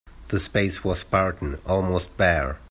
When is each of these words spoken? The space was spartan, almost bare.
The 0.29 0.39
space 0.39 0.83
was 0.83 1.01
spartan, 1.01 1.59
almost 1.63 2.17
bare. 2.17 2.57